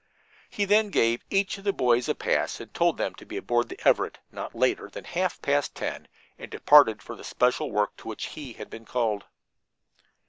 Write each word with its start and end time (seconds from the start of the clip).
He 0.49 0.65
then 0.65 0.89
gave 0.89 1.23
each 1.29 1.59
of 1.59 1.63
the 1.63 1.71
boys 1.71 2.09
a 2.09 2.15
pass, 2.15 2.59
and 2.59 2.73
told 2.73 2.97
them 2.97 3.13
to 3.13 3.23
be 3.23 3.37
aboard 3.37 3.69
the 3.69 3.79
Everett 3.87 4.17
not 4.31 4.55
later 4.55 4.89
than 4.89 5.03
half 5.03 5.39
past 5.43 5.75
ten 5.75 5.95
o'clock, 5.95 6.09
and 6.39 6.49
departed 6.49 7.03
for 7.03 7.15
the 7.15 7.23
special 7.23 7.69
work 7.69 7.97
to 7.97 8.07
which 8.07 8.29
he 8.29 8.53
had 8.53 8.71
been 8.71 8.85
called. 8.85 9.25